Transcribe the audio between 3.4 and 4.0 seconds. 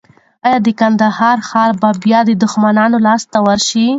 ورشي؟